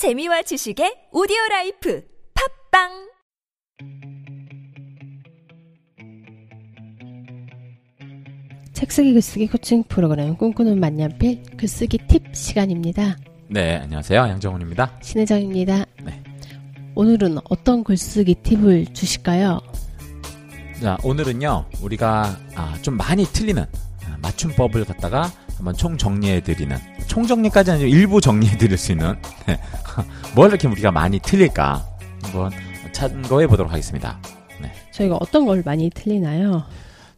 [0.00, 2.02] 재미와 지식의 오디오 라이프
[2.72, 2.88] 팟빵
[8.72, 13.18] 책 쓰기 글쓰기 코칭 프로그램 꿈꾸는 만년필 글쓰기 팁 시간입니다.
[13.48, 14.20] 네, 안녕하세요.
[14.20, 14.90] 양정훈입니다.
[15.02, 15.84] 신혜정입니다.
[16.02, 16.22] 네.
[16.94, 19.60] 오늘은 어떤 글쓰기 팁을 주실까요?
[20.80, 25.30] 자, 오늘은요, 우리가 아, 좀 많이 틀리는 아, 맞춤법을 갖다가
[25.60, 26.74] 한번 총 정리해드리는,
[27.06, 29.14] 총 정리까지는 아니고 일부 정리해드릴 수 있는,
[29.46, 29.60] 네.
[30.34, 31.84] 뭘 이렇게 우리가 많이 틀릴까,
[32.22, 32.50] 한번
[32.92, 34.18] 참고해 보도록 하겠습니다.
[34.92, 36.64] 저희가 어떤 걸 많이 틀리나요?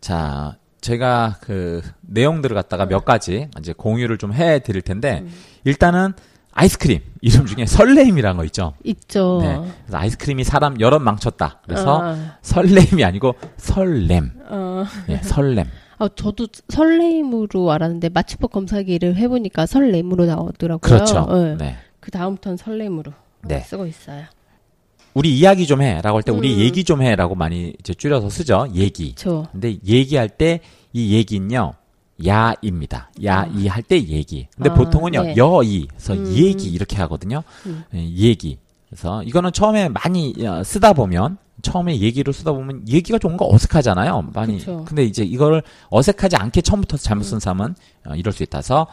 [0.01, 5.24] 자, 제가 그 내용들을 갖다가 몇 가지 이제 공유를 좀 해 드릴 텐데,
[5.65, 6.13] 일단은
[6.52, 8.74] 아이스크림 이름 중에 설레임이라는 거 있죠.
[8.85, 9.38] 있죠.
[9.41, 9.55] 네.
[9.87, 11.61] 그래서 아이스크림이 사람 여럿 망쳤다.
[11.65, 14.33] 그래서 아, 설레임이 아니고 설렘.
[14.49, 15.66] 어, 예, 설렘.
[15.98, 20.78] 아, 저도 설레임으로 알았는데 맞춤법 검사기를 해보니까 설렘으로 나오더라고요.
[20.80, 21.27] 그렇죠.
[21.30, 21.56] 네.
[21.56, 21.77] 네.
[22.01, 23.60] 그 다음부터는 설렘으로 네.
[23.60, 24.24] 쓰고 있어요.
[25.15, 26.59] 우리 이야기 좀 해라고 할 때 우리 음.
[26.60, 28.68] 얘기 좀 해라고 많이 이제 줄여서 쓰죠.
[28.74, 29.15] 얘기.
[29.15, 30.60] 저 근데 얘기할 때
[30.95, 31.73] 이 얘기는요.
[32.24, 33.10] 야입니다.
[33.24, 34.46] 야이 할때 얘기.
[34.54, 35.23] 근데 아, 보통은요.
[35.23, 35.34] 네.
[35.37, 35.87] 여이.
[35.88, 36.27] 그래서 음.
[36.34, 37.43] 얘기 이렇게 하거든요.
[37.66, 37.82] 음.
[37.95, 38.59] 예, 얘기.
[38.93, 44.30] 그래서 이거는 처음에 많이 어, 쓰다 보면 처음에 얘기로 쓰다 보면 얘기가 좀 뭔가 어색하잖아요.
[44.34, 44.59] 많이.
[44.59, 44.84] 그쵸.
[44.87, 47.74] 근데 이제 이거를 어색하지 않게 처음부터 잘못 쓴 사람은
[48.07, 48.87] 어, 이럴 수 있다서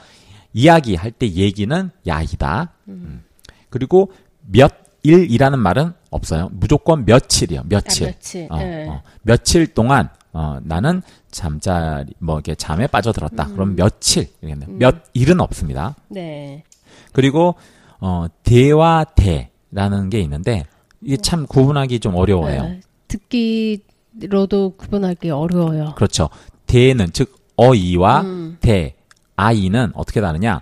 [0.53, 2.69] 이야기 할 때 얘기는 야이다.
[2.88, 3.23] 음.
[3.69, 4.14] 그리고
[4.47, 4.72] 몇
[5.03, 6.50] 일이라는 말은 없어요.
[6.53, 7.63] 무조건 며칠이요.
[7.66, 8.08] 며칠.
[8.08, 8.47] 아, 며칠.
[8.50, 8.88] 어, 네.
[8.88, 9.02] 어.
[9.23, 13.47] 며칠 동안 어, 나는 잠자리 뭐 이렇게 잠에 빠져들었다.
[13.47, 13.53] 음.
[13.53, 14.69] 그럼 며칠 이겠네요.
[14.78, 15.95] 몇 일은 없습니다.
[16.08, 16.63] 네.
[17.11, 17.56] 그리고
[18.00, 20.66] 어 대와 대 라는 게 있는데
[21.02, 22.64] 이게 참 구분하기 좀 어려워요.
[22.64, 22.81] 네.
[23.08, 25.94] 듣기로도 구분하기 어려워요.
[25.95, 26.30] 그렇죠.
[26.67, 28.58] 대는 즉 어이와 음.
[28.59, 28.95] 대
[29.36, 30.62] 아이는 어떻게 다르냐?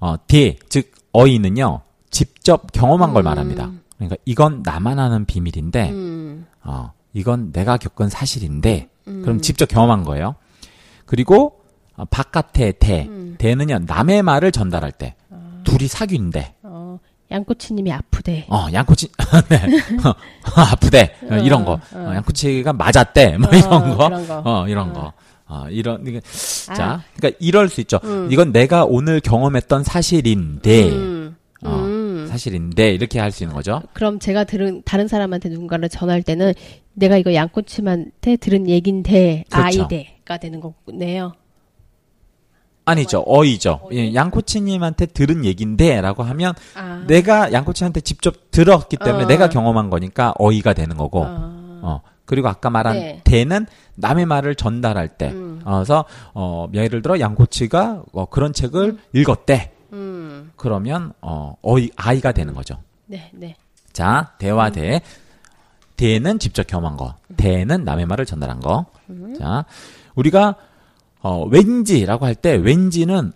[0.00, 1.80] 어, 대, 즉 어이는요.
[2.10, 3.24] 직접 경험한 걸 음.
[3.24, 3.70] 말합니다.
[3.96, 6.46] 그러니까 이건 나만 아는 비밀인데 음.
[6.62, 9.22] 어, 이건 내가 겪은 사실인데 음.
[9.22, 10.34] 그럼 직접 경험한 거예요.
[11.06, 11.60] 그리고
[11.96, 13.36] 어, 바깥의 대, 음.
[13.38, 13.80] 대는요.
[13.86, 15.14] 남의 말을 전달할 때
[15.64, 16.55] 둘이 사귀는데 어,
[17.36, 18.46] 양꼬치님이 아프대.
[18.48, 19.08] 어, 양꼬치,
[19.48, 19.56] 네.
[20.04, 20.14] 어,
[20.60, 21.14] 아프대.
[21.30, 21.72] 어, 이런 거.
[21.72, 21.80] 어.
[21.94, 23.38] 어, 양꼬치가 맞았대.
[23.38, 24.08] 뭐 어, 이런 거.
[24.08, 24.42] 그런 거.
[24.44, 24.92] 어, 이런 어.
[24.92, 25.12] 거.
[25.48, 26.20] 어, 이런, 이게,
[26.68, 26.74] 아.
[26.74, 27.02] 자.
[27.16, 28.00] 그러니까 이럴 수 있죠.
[28.04, 28.28] 음.
[28.32, 31.36] 이건 내가 오늘 경험했던 사실인데, 음.
[31.62, 32.26] 어, 음.
[32.28, 33.80] 사실인데, 이렇게 할 수 있는 거죠.
[33.92, 36.52] 그럼 제가 들은 다른 사람한테 누군가를 전할 때는
[36.94, 39.82] 내가 이거 양꼬치한테 들은 얘긴데 그렇죠.
[39.82, 41.32] 아이대가 되는 거네요.
[42.88, 43.24] 아니죠.
[43.26, 43.88] 어이죠.
[43.92, 46.85] 예, 양꼬치님한테 들은 얘긴데, 라고 하면, 아.
[47.06, 49.26] 내가 양꼬치한테 직접 들었기 때문에 어.
[49.26, 51.80] 내가 경험한 거니까 어이가 되는 거고, 아.
[51.82, 52.00] 어.
[52.24, 53.20] 그리고 아까 말한 네.
[53.24, 55.30] 대는 남의 말을 전달할 때.
[55.30, 55.60] 음.
[55.64, 56.04] 어, 그래서
[56.34, 59.72] 어, 예를 들어 양꼬치가 어, 그런 책을 읽었대.
[59.92, 60.50] 음.
[60.56, 62.78] 그러면 어, 어이 아이가 되는 거죠.
[63.06, 63.54] 네, 네.
[63.92, 65.00] 자, 대와 대.
[65.96, 67.14] 대는 직접 경험한 거.
[67.36, 68.86] 대는 남의 말을 전달한 거.
[69.38, 69.64] 자,
[70.14, 70.56] 우리가
[71.22, 73.32] 어, 왠지라고 할 때 왠지는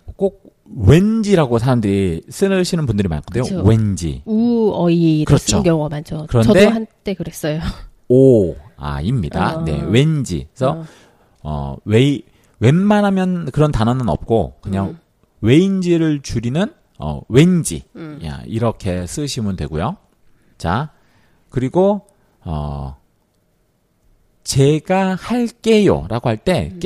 [0.75, 3.43] 왠지라고 사람들이 쓰시는 분들이 많거든요.
[3.43, 3.61] 그쵸.
[3.63, 4.21] 왠지.
[4.25, 5.43] 우어이를 그렇죠.
[5.45, 6.25] 쓰는 경우가 많죠.
[6.29, 7.59] 그런데- 저도 한때 그랬어요.
[8.07, 9.57] 오 아입니다.
[9.57, 9.63] 어.
[9.63, 10.47] 네, 왠지.
[10.53, 10.85] 그래서 어.
[11.43, 12.21] 어, 왜,
[12.59, 14.97] 웬만하면 그런 단어는 없고, 그냥 음.
[15.41, 17.83] 왜인지를 줄이는, 어, 왠지.
[17.95, 18.19] 음.
[18.23, 19.97] 야, 이렇게 쓰시면 되고요.
[20.59, 20.91] 자,
[21.49, 22.05] 그리고,
[22.43, 22.95] 어,
[24.43, 26.05] 제가 할게요.
[26.09, 26.79] 라고 할 때, 음.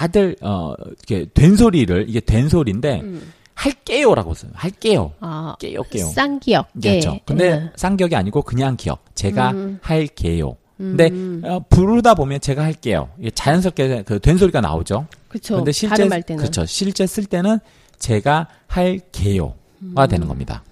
[0.00, 0.74] 깨, 다들, 어,
[1.08, 3.32] 이렇게 된 소리를, 이게 된 소리인데, 음.
[3.54, 4.14] 할게요.
[4.14, 4.50] 라고 써요.
[4.54, 5.12] 할게요.
[5.20, 6.06] 아, 깨요, 깨요.
[6.06, 6.68] 쌍기역.
[6.80, 7.18] 그렇죠.
[7.26, 7.70] 근데 예.
[7.76, 9.04] 쌍격이 아니고 그냥 기억.
[9.14, 9.78] 제가 음.
[9.82, 10.56] 할게요.
[10.78, 11.42] 근데 음.
[11.44, 13.10] 어, 부르다 보면 제가 할게요.
[13.18, 15.06] 이게 자연스럽게 그 된 소리가 나오죠.
[15.28, 15.56] 그쵸.
[15.56, 16.08] 근데 실제.
[16.08, 16.64] 그렇죠.
[16.64, 17.58] 실제 쓸 때는
[17.98, 20.64] 제가 할게요가 되는 겁니다.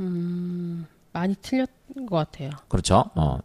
[0.00, 1.68] 음, 많이 틀렸
[2.08, 2.50] 것 같아요.
[2.68, 3.04] 그렇죠.
[3.14, 3.38] 어,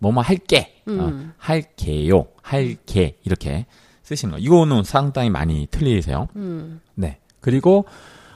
[0.00, 1.32] 뭐뭐 할게, 어, 음.
[1.38, 3.64] 할게요, 할게 이렇게
[4.04, 4.38] 쓰시는 거.
[4.38, 6.28] 이거는 상당히 많이 틀리세요.
[6.36, 6.80] 음.
[6.94, 7.18] 네.
[7.40, 7.86] 그리고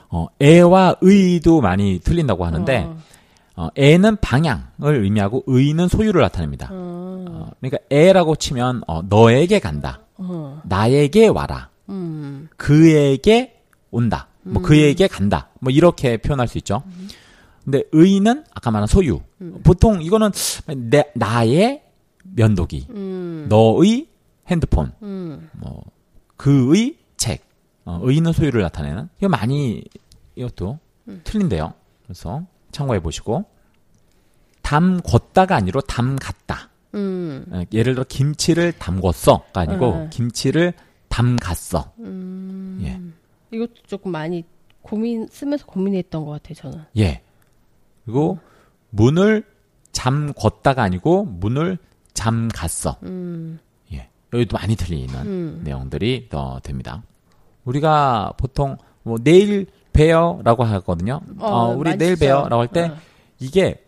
[0.09, 2.97] 어, 애와 의도 많이 틀린다고 하는데 어.
[3.55, 6.69] 어, 애는 방향을 의미하고 의는 소유를 나타냅니다.
[6.71, 7.25] 어.
[7.29, 10.61] 어, 그러니까 애라고 치면 어, 너에게 간다, 어.
[10.65, 12.49] 나에게 와라, 음.
[12.57, 13.61] 그에게
[13.91, 14.27] 온다.
[14.41, 15.49] 뭐 그에게 간다.
[15.59, 16.81] 뭐 이렇게 표현할 수 있죠.
[17.63, 19.21] 근데 의는 아까 말한 소유.
[19.63, 20.31] 보통 이거는
[20.89, 21.83] 내 나의
[22.23, 23.45] 면도기, 음.
[23.49, 24.07] 너의
[24.49, 25.49] 핸드폰, 음.
[25.53, 25.83] 뭐
[26.37, 27.47] 그의 책.
[27.85, 29.09] 어, 의는 소유를 나타내는.
[29.17, 29.83] 이거 많이
[30.35, 30.79] 이것도
[31.23, 31.73] 틀린데요.
[32.03, 33.45] 그래서 참고해 보시고
[34.61, 36.69] 담 걷다가 아니로 담 갔다.
[36.93, 37.45] 음.
[37.51, 40.09] 어, 예를 들어 김치를 담궜어가 아니고 네.
[40.11, 40.73] 김치를
[41.07, 41.93] 담갔어.
[41.99, 42.79] 음.
[42.83, 42.99] 예.
[43.55, 44.43] 이것도 조금 많이
[44.81, 46.53] 고민 쓰면서 고민했던 것 같아요.
[46.55, 46.85] 저는.
[46.97, 47.21] 예.
[48.05, 48.39] 그리고
[48.91, 49.43] 문을
[49.91, 51.77] 잠궜다가 아니고 문을
[52.13, 52.97] 잠갔어.
[53.03, 53.68] 음, 예.
[54.33, 55.61] 여기도 많이 틀리는 음.
[55.63, 57.03] 내용들이 더 됩니다.
[57.65, 61.21] 우리가 보통 뭐 내일 봬요라고 하거든요.
[61.39, 62.25] 어, 우리 많이 내일 쓰죠.
[62.27, 62.97] 봬요라고 할때 어.
[63.39, 63.83] 이게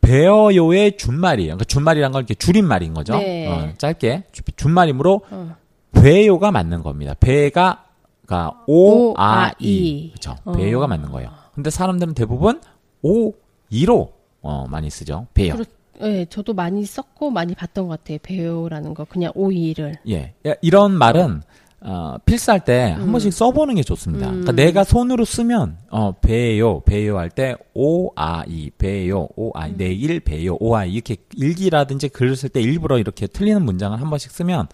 [0.00, 1.48] 뵈어요의 준말이에요.
[1.54, 3.16] 그러니까 준말이란 건 이렇게 줄임말인 거죠.
[3.16, 3.48] 네.
[3.48, 5.56] 어, 짧게 주- 준말이므로 어.
[5.92, 7.14] 뵈요가 맞는 겁니다.
[7.18, 7.84] 배가
[8.26, 9.68] 가 오, 오, 아, 아, 이.
[9.68, 10.10] 이.
[10.10, 10.36] 그렇죠.
[10.44, 10.52] 어.
[10.52, 11.30] 배요가 맞는 거예요.
[11.54, 12.60] 근데 사람들은 대부분
[13.02, 13.32] 오,
[13.70, 14.12] 이로
[14.42, 15.26] 어, 많이 쓰죠.
[15.34, 15.54] 배요.
[15.54, 15.66] 그렇-
[16.00, 18.18] 네, 저도 많이 썼고 많이 봤던 것 같아요.
[18.22, 19.96] 배우라는 거 그냥 오이를.
[20.08, 20.34] 예.
[20.46, 21.42] 야, 이런 말은
[21.86, 23.12] 어, 필사할 때한 음.
[23.12, 24.26] 번씩 써보는 게 좋습니다.
[24.28, 29.66] 그러니까 내가 손으로 쓰면 어, 배요, 배요 할 때 오, 아, 이, 배요, 오, 아,
[29.66, 29.74] 음.
[29.76, 30.94] 내일 배요, 오, 아, 이.
[30.94, 34.68] 이렇게 일기라든지 글을 쓸 때 일부러 이렇게 틀리는 문장을 한 번씩 쓰면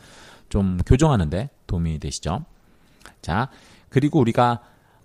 [0.49, 2.45] 좀 교정하는데 도움이 되시죠.
[3.23, 3.49] 자,
[3.89, 4.61] 그리고 우리가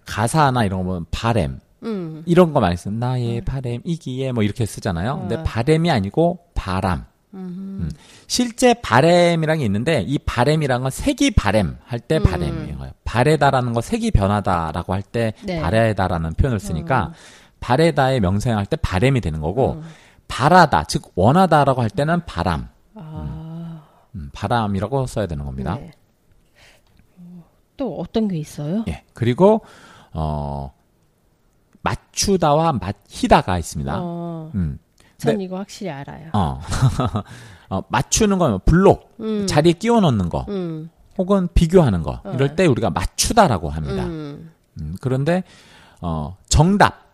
[0.05, 2.23] 가사나 이런 거 보면 바램, 음.
[2.25, 5.19] 이런 거 많이 쓰는 나의 바램 이기에 뭐 이렇게 쓰잖아요.
[5.19, 7.05] 근데 바램이 아니고 바람.
[7.33, 7.89] 음.
[8.27, 12.77] 실제 바램이라는 게 있는데 이 바램이라는 건 색이 바램 할 때 바램이에요.
[13.03, 15.61] 바래다라는 거 색이 변하다라고 할때 네.
[15.61, 17.13] 바래다라는 표현을 쓰니까
[17.59, 19.81] 바래다의 명사형할 때 바램이 되는 거고
[20.27, 22.69] 바라다 즉 원하다라고 할 때는 바람.
[22.95, 23.83] 아,
[24.15, 25.75] 음, 바람이라고 써야 되는 겁니다.
[25.75, 25.91] 네.
[27.17, 27.43] 어,
[27.75, 28.85] 또 어떤 게 있어요?
[28.87, 29.03] 예.
[29.13, 29.61] 그리고
[30.13, 30.71] 어
[31.85, 33.93] 맞추다와 맞히다가 있습니다.
[33.99, 34.79] 어, 음.
[35.17, 35.43] 전 네.
[35.45, 36.29] 이거 확실히 알아요.
[36.33, 36.59] 어.
[37.69, 39.47] 어, 맞추는 건 블록, 음.
[39.47, 42.21] 자리에 끼워 넣는 거, 음, 혹은 비교하는 거.
[42.33, 44.05] 이럴 때 우리가 맞추다라고 합니다.
[44.05, 45.43] 음, 음, 그런데,
[46.01, 47.05] 어, 정답,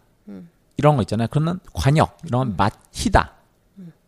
[0.77, 1.27] 이런 거 있잖아요.
[1.29, 3.33] 그러면 관역, 이런 건 맞히다.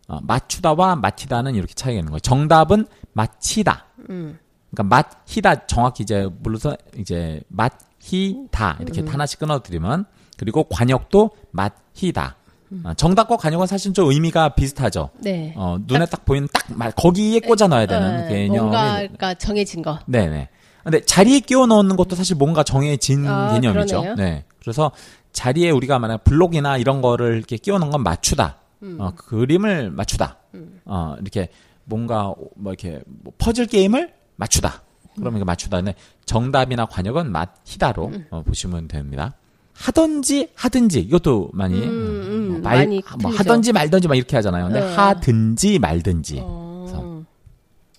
[0.08, 2.20] 어, 맞추다와 맞히다는 이렇게 차이가 있는 거예요.
[2.20, 3.84] 정답은 맞히다.
[4.10, 4.38] 음.
[4.70, 10.04] 그러니까 맞히다 정확히 이제 물러서 이제 맞히다 이렇게 하나씩 끊어드리면
[10.36, 12.36] 그리고 관역도 맞히다.
[12.82, 15.10] 어, 정답과 관역은 사실 좀 의미가 비슷하죠.
[15.20, 15.54] 네.
[15.56, 18.58] 어, 눈에 딱 보이는 딱 말, 거기에 꽂아 넣어야 되는 어, 개념이.
[18.58, 19.98] 뭔가가 정해진 거.
[20.06, 20.48] 네 네.
[20.82, 24.00] 근데 자리에 끼워 넣는 것도 사실 뭔가 정해진 아, 개념이죠.
[24.00, 24.14] 그러네요.
[24.16, 24.44] 네.
[24.60, 24.90] 그래서
[25.32, 28.58] 자리에 우리가 만약 블록이나 이런 거를 이렇게 끼워 넣은 건 맞추다.
[28.82, 28.96] 음.
[29.00, 30.36] 어, 그림을 맞추다.
[30.84, 31.48] 어, 이렇게
[31.84, 34.82] 뭔가 뭐 이렇게 뭐 퍼즐 게임을 맞추다.
[35.16, 35.76] 그러면 이거 맞추다.
[35.78, 35.94] 근데
[36.24, 38.26] 정답이나 관역은 맞히다로 음.
[38.30, 39.34] 어, 보시면 됩니다.
[39.74, 43.38] 하던지 하든지 이것도 많이 음, 음, 뭐 말, 많이 뭐 틀리죠.
[43.38, 44.66] 하던지 말던지 막 이렇게 하잖아요.
[44.66, 44.86] 근데 어.
[44.86, 46.40] 하든지 말든지.
[46.42, 47.24] 어,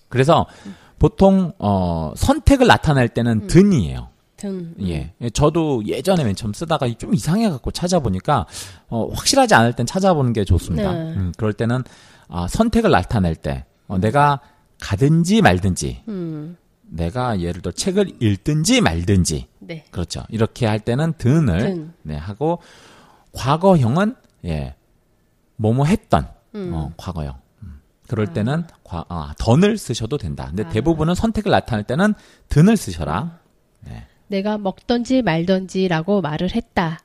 [0.08, 0.46] 그래서
[0.98, 3.46] 보통 어 선택을 나타낼 때는 음.
[3.46, 4.08] 든이에요.
[4.36, 4.74] 든.
[4.82, 5.12] 예.
[5.32, 8.46] 저도 예전에 맨 처음 쓰다가 좀 이상해 갖고 찾아보니까
[8.88, 10.92] 어 확실하지 않을 땐 찾아보는 게 좋습니다.
[10.92, 10.98] 네.
[11.14, 11.82] 음, 그럴 때는
[12.28, 14.40] 아 선택을 나타낼 때 어, 내가
[14.80, 16.56] 가든지 말든지 음,
[16.88, 19.84] 내가 예를 들어 책을 읽든지 말든지 네.
[19.90, 20.24] 그렇죠.
[20.28, 21.92] 이렇게 할 때는 든을 든.
[22.02, 22.60] 네 하고
[23.32, 24.74] 과거형은 예
[25.56, 26.72] 뭐뭐 했던 음.
[26.72, 27.34] 어, 과거형.
[27.62, 27.80] 음.
[28.08, 30.46] 그럴 때는 과, 아, 던을 쓰셔도 된다.
[30.46, 30.68] 근데 아.
[30.68, 32.14] 대부분은 선택을 나타낼 때는
[32.48, 33.40] 든을 쓰셔라.
[34.28, 36.98] 내가 먹던지 말던지라고 말을 했다.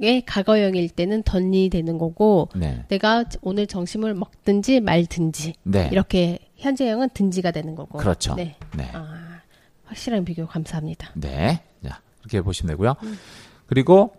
[0.00, 7.10] 의 과거형일 때는 던이 되는 거고 네, 내가 오늘 점심을 먹든지 말든지 네, 이렇게 현재형은
[7.14, 7.98] 든지가 되는 거고.
[7.98, 8.34] 그렇죠.
[8.34, 8.56] 네.
[8.76, 9.40] 네, 아,
[9.84, 11.12] 확실한 비교 감사합니다.
[11.14, 11.62] 네.
[11.86, 12.96] 자 그렇게 보시면 되고요.
[13.04, 13.18] 음.
[13.66, 14.14] 그리고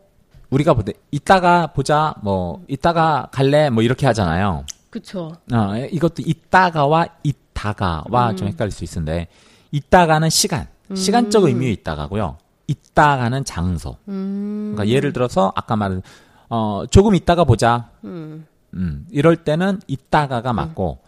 [0.49, 4.65] 우리가 보되 이따가 보자, 뭐 이따가 갈래, 뭐 이렇게 하잖아요.
[4.89, 5.33] 그쵸.
[5.51, 8.37] 어, 이것도 이따가와 이따가와 음.
[8.37, 9.27] 좀 헷갈릴 수 있는데
[9.71, 12.37] 이따가는 시간, 시간적 의미의 이따가고요.
[12.67, 13.97] 이따가는 장소.
[14.07, 16.01] 음, 그러니까 예를 들어서 아까 말한
[16.49, 17.89] 어 조금 이따가 보자.
[18.03, 20.99] 음, 음, 이럴 때는 이따가가 맞고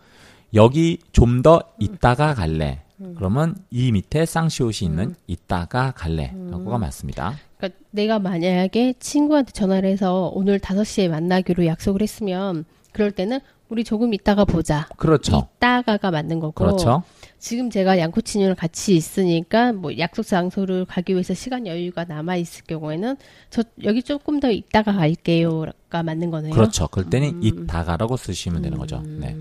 [0.53, 2.83] 여기 좀더 이따가 갈래.
[3.15, 7.35] 그러면 이 밑에 쌍시옷이 있는 이따가 갈래라고가 맞습니다.
[7.57, 12.65] 그러니까 내가 만약에 친구한테 전화를 해서 오늘 5시에 만나기로 약속을 했으면
[12.97, 13.39] 그럴 때는
[13.69, 14.87] 우리 조금 이따가 보자.
[14.97, 15.49] 그렇죠.
[15.57, 16.53] 이따가가 맞는 거고.
[16.53, 17.03] 그렇죠.
[17.37, 23.15] 지금 제가 양코치님이랑 같이 있으니까 뭐 약속 장소를 가기 위해서 시간 여유가 남아 있을 경우에는
[23.51, 26.55] 저 여기 조금 더 이따가 갈게요가 맞는 거네요.
[26.55, 26.87] 그렇죠.
[26.87, 27.09] 그럴 음.
[27.11, 29.03] 때는 이따가라고 쓰시면 되는 거죠.
[29.05, 29.35] 네.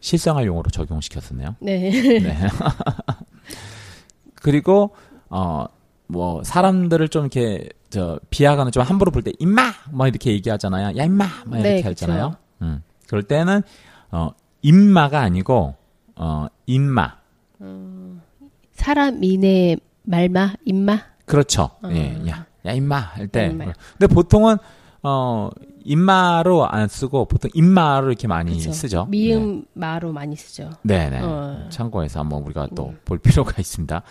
[0.00, 1.56] 실생활 용어로 적용시켰었네요.
[1.60, 1.88] 네.
[2.20, 2.36] 네.
[4.34, 4.90] 그리고
[5.30, 5.66] 어
[6.10, 10.96] 뭐 사람들을 좀 이렇게 저 비하가는 좀 함부로 볼 때 임마 뭐 이렇게 얘기하잖아요.
[10.96, 12.36] 야 임마 막 이렇게 네, 하잖아요.
[12.62, 12.82] 음.
[13.08, 13.62] 그럴 때는
[14.12, 14.30] 어
[14.62, 15.74] 임마가 아니고
[16.16, 17.16] 어 임마.
[18.72, 21.70] 사람 이내 말마 임마 그렇죠.
[21.90, 22.16] 예.
[22.28, 23.46] 야, 야 임마 할 때.
[23.48, 23.66] 임마.
[23.98, 24.56] 근데 보통은
[25.02, 25.50] 어,
[25.84, 28.72] 인마로 안 쓰고 보통 인마로 이렇게 많이 그쵸.
[28.72, 29.04] 쓰죠.
[29.04, 29.10] 네.
[29.10, 30.70] 미음 마로 많이 쓰죠.
[30.82, 31.20] 네네.
[31.22, 31.66] 어.
[31.70, 32.98] 참고해서 한번 우리가 또 음.
[33.04, 34.02] 볼 필요가 있습니다.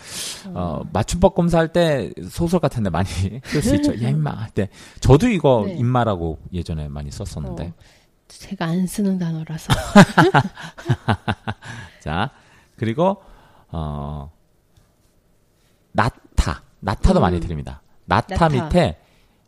[0.54, 3.08] 어, 맞춤법 검사할 때 소설 같은데 많이
[3.44, 3.92] 쓸 수 있죠.
[4.02, 4.30] 야, 임마.
[4.30, 4.68] 할 때.
[5.00, 5.74] 저도 이거 네.
[5.74, 7.64] 임마라고 예전에 많이 썼었는데.
[7.66, 7.72] 어,
[8.28, 9.72] 제가 안 쓰는 단어라서.
[12.00, 12.30] 자,
[12.76, 13.22] 그리고,
[13.70, 14.30] 어,
[15.92, 16.62] 나타.
[16.80, 17.22] 나타도 음.
[17.22, 17.82] 많이 드립니다.
[18.04, 18.48] 나타, 나타.
[18.48, 18.98] 밑에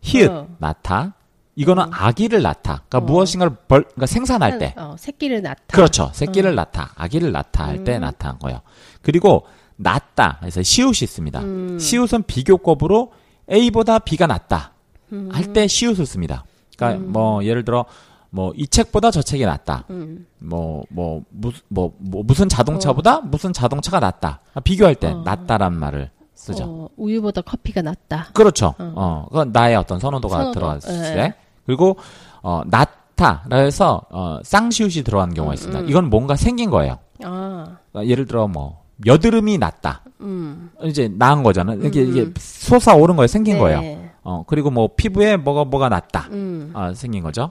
[0.01, 0.49] 히읗, 어.
[0.59, 1.15] 나타.
[1.55, 1.91] 이거는 음.
[1.93, 2.85] 아기를 낳다.
[2.89, 3.01] 그러니까 어.
[3.03, 4.75] 무엇인가를 벌, 그러니까 생산할 때.
[4.77, 5.63] 어, 새끼를 낳다.
[5.69, 6.11] 그렇죠.
[6.15, 6.93] 새끼를 낳다.
[6.97, 8.01] 아기를 낳다 할때 음.
[8.01, 8.61] 낳다한 거예요.
[9.03, 9.47] 그리고
[9.77, 10.39] 낳다.
[10.41, 11.41] 그래서 시옷이 있습니다.
[11.41, 11.79] 음.
[11.79, 13.13] 시옷은 비교급으로
[13.51, 14.73] A보다 B가 낫다.
[15.13, 15.29] 음.
[15.33, 16.45] 할때 시옷을 씁니다.
[16.77, 17.85] 그러니까 뭐 예를 들어
[18.31, 19.85] 뭐 이 책보다 저 책이 낫다.
[19.91, 20.27] 음.
[20.39, 24.41] 뭐뭐 무슨 뭐, 뭐 무슨 자동차보다 무슨 자동차가 낫다.
[24.65, 25.23] 비교할 때 어.
[25.25, 26.65] 낫다란 말을 쓰죠.
[26.65, 28.29] 어, 우유보다 커피가 낫다.
[28.33, 28.75] 그렇죠.
[28.79, 28.93] 어.
[28.97, 30.55] 어, 그건 나의 어떤 선호도가 선호도.
[30.55, 31.15] 들어갔을 예.
[31.15, 31.35] 때.
[31.67, 31.97] 그리고,
[32.43, 35.81] 어, 낫다라 해서, 어, 쌍시옷이 들어가는 경우가 있습니다.
[35.81, 35.89] 음.
[35.91, 36.97] 이건 뭔가 생긴 거예요.
[37.23, 40.03] 아, 그러니까 예를 들어 뭐, 여드름이 낫다.
[40.23, 40.71] 음.
[40.85, 41.75] 이제 나은 거잖아.
[41.75, 42.35] 이게, 음, 이게 음.
[42.39, 43.27] 솟아오른 거예요.
[43.27, 43.61] 생긴 네.
[43.61, 44.11] 거예요.
[44.23, 46.29] 어, 그리고 뭐, 피부에 뭐가, 뭐가 낫다.
[46.31, 46.71] 음.
[46.75, 47.51] 아, 생긴 거죠.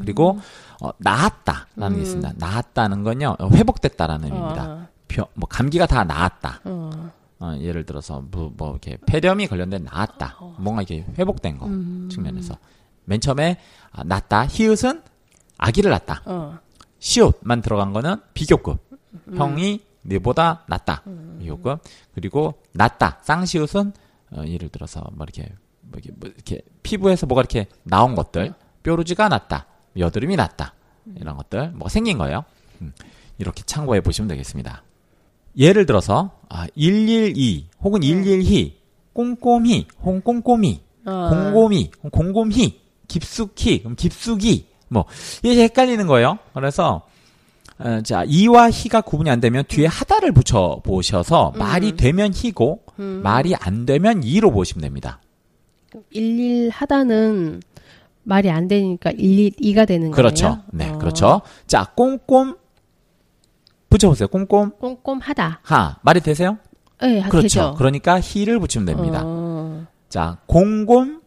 [0.00, 0.38] 그리고,
[0.80, 2.02] 어, 나았다라는 게 음.
[2.02, 2.32] 있습니다.
[2.38, 4.64] 나았다는 건요, 어, 회복됐다라는 의미입니다.
[4.70, 6.60] 어, 벼- 뭐, 감기가 다 나았다.
[6.64, 6.90] 어.
[7.40, 10.38] 어, 예를 들어서 뭐, 뭐 이렇게 폐렴이 관련된 나았다.
[10.58, 12.08] 뭔가 이게 회복된 거 음.
[12.10, 12.56] 측면에서
[13.04, 13.58] 맨 처음에
[13.90, 14.46] 아, 낫다.
[14.46, 15.02] 히읗은
[15.58, 16.22] 아기를 낳다.
[16.26, 16.58] 어.
[17.00, 18.78] 시옷만 들어간 거는 비교급.
[19.28, 19.36] 음.
[19.36, 21.02] 형이 내보다 낫다.
[21.40, 21.80] 비교급.
[22.14, 23.18] 그리고 낫다.
[23.22, 23.92] 쌍시옷은
[24.36, 28.54] 어, 예를 들어서 뭐 이렇게 뭐 이렇게, 뭐 이렇게 피부에서 뭐가 이렇게 나온 것들.
[28.82, 29.66] 뾰루지가 낫다.
[29.96, 30.74] 여드름이 낫다.
[31.16, 32.44] 이런 것들 뭐가 생긴 거예요.
[32.80, 32.92] 음,
[33.38, 34.82] 이렇게 참고해 보시면 되겠습니다.
[35.56, 38.80] 예를 들어서 아, 112 혹은 112
[39.12, 41.28] 꼼꼼히 혹은 꼼꼼히 어.
[41.30, 45.04] 곰곰이, 곰곰히, 깊숙이, 그럼 깊숙이, 뭐,
[45.42, 46.38] 이게 헷갈리는 거예요.
[46.54, 47.02] 그래서,
[47.78, 53.54] 어, 자, 이와 희가 구분이 안 되면 뒤에 하다를 붙여 보셔서 말이 되면 희고, 말이
[53.56, 55.20] 안 되면 이로 보시면 됩니다.
[56.10, 57.62] 일일 하다는
[58.24, 60.46] 말이 안 되니까 일일 이가 되는 그렇죠.
[60.46, 60.62] 거예요.
[60.72, 60.98] 네, 어.
[60.98, 61.40] 그렇죠.
[61.66, 62.56] 자, 꼼꼼,
[63.88, 64.28] 붙여보세요.
[64.28, 65.60] 꼼꼼, 꼼꼼하다.
[65.62, 65.96] 하.
[66.02, 66.58] 말이 되세요?
[67.02, 67.42] 예, 하- 그렇죠.
[67.48, 67.74] 되죠.
[67.76, 69.22] 그러니까 희를 붙이면 됩니다.
[69.24, 71.20] 어, 자, 곰곰,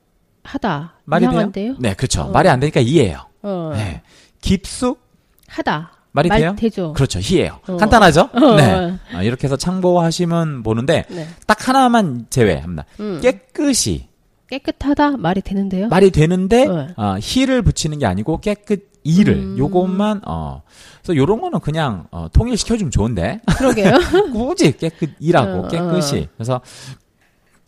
[0.43, 0.93] 하다.
[1.05, 1.51] 말이 이상한데요?
[1.51, 1.75] 돼요?
[1.79, 2.23] 네, 그렇죠.
[2.23, 2.29] 어.
[2.31, 3.19] 말이 안 되니까 이예요.
[3.43, 3.71] 어.
[3.73, 4.01] 네.
[4.41, 4.99] 깊숙,
[5.47, 5.91] 하다.
[6.11, 6.55] 말이 말 돼요?
[6.57, 6.93] 되죠.
[6.93, 7.19] 그렇죠.
[7.19, 7.59] 희예요.
[7.67, 7.75] 어.
[7.77, 8.29] 간단하죠?
[8.31, 8.55] 어.
[8.55, 8.97] 네.
[9.13, 11.27] 아, 이렇게 해서 참고하시면 보는데 네.
[11.45, 12.85] 딱 하나만 제외합니다.
[13.01, 13.19] 음.
[13.21, 14.07] 깨끗이
[14.49, 15.87] 깨끗하다 말이 되는데요.
[15.87, 16.87] 말이 되는데 네.
[16.97, 19.57] 어, 희를 붙이는 게 아니고 깨끗 이를 음.
[19.57, 20.63] 요것만 어
[21.03, 23.91] 그래서 요런 거는 그냥 어, 통일시켜 주면 좋은데 그러게요.
[24.33, 26.61] 굳이 깨끗 이라고 어, 깨끗이 그래서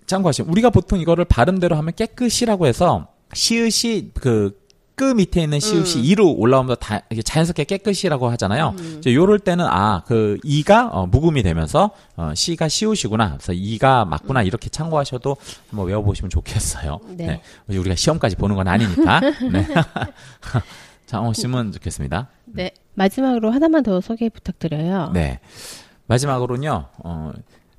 [0.08, 4.58] 참고하시면 우리가 보통 이거를 발음대로 하면 깨끗이라고 해서 시읒이 그
[4.98, 6.04] 끄 밑에 있는 시읒이 음.
[6.06, 8.74] 이로 올라오면서 다 자연스럽게 깨끗이라고 하잖아요.
[8.98, 13.36] 이제 요럴 때는 아 그 이가 어, 묵음이 되면서 어, 시가 시옷이구나.
[13.38, 15.38] 그래서 이가 맞구나 이렇게 참고하셔도
[15.70, 17.00] 한번 외워보시면 좋겠어요.
[17.10, 17.28] 네.
[17.28, 17.78] 네.
[17.78, 19.20] 우리가 시험까지 보는 건 아니니까.
[19.52, 19.68] 네.
[21.06, 22.28] 참고하시면 좋겠습니다.
[22.46, 22.72] 네.
[22.96, 25.12] 마지막으로 하나만 더 소개 부탁드려요.
[25.14, 25.40] 네.
[26.08, 27.32] 마지막으로는요, 어,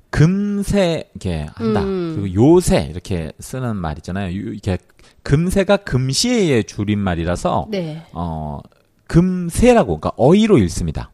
[0.09, 1.81] 금세, 이렇게 한다.
[1.81, 2.15] 음.
[2.19, 4.27] 그리고 요새, 이렇게 쓰는 말 있잖아요.
[4.35, 4.77] 요- 이게
[5.23, 8.03] 금세가 금시의 줄임말이라서, 네.
[8.13, 8.59] 어,
[9.07, 11.11] 금세라고, 그러니까 어이로 읽습니다.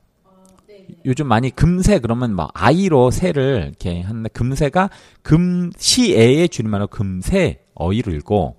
[1.05, 4.89] 요즘 많이 금세 그러면 막 아이로 새를 이렇게 하는데 금세가
[5.23, 8.55] 금시애의 줄임말로 금세 어이로 읽고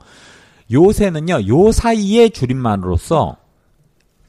[0.72, 3.36] 요새는요 요 사이의 줄임말로서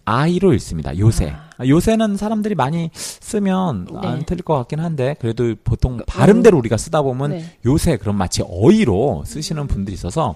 [0.06, 0.98] 아이로 읽습니다.
[0.98, 1.36] 요새.
[1.58, 4.08] 아, 요새는 사람들이 많이 쓰면 네.
[4.08, 7.58] 안 틀릴 것 같긴 한데 그래도 보통 발음대로 우리가 쓰다 보면 네.
[7.66, 10.36] 요새 그런 마치 어이로 쓰시는 분들이 있어서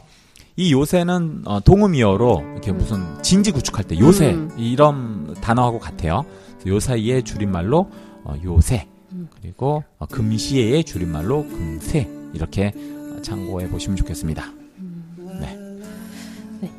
[0.55, 4.50] 이 요새는 어, 동음이어로 이렇게 무슨 진지 구축할 때 요새 음.
[4.58, 6.24] 이런 단어하고 같아요.
[6.67, 7.89] 요 사이의 줄임말로
[8.24, 9.27] 어, 요새 음.
[9.39, 14.51] 그리고 어, 금시의 줄임말로 금세 이렇게 어, 참고해 보시면 좋겠습니다.
[15.39, 15.58] 네.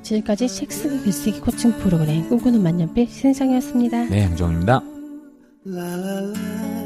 [0.02, 4.04] 지금까지 책 쓰기 글쓰기 코칭 프로그램 꿈꾸는 만년필 신상이었습니다.
[4.04, 4.28] 네,
[5.64, 6.81] la